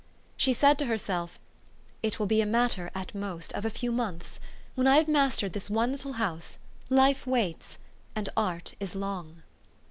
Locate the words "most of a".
3.13-3.69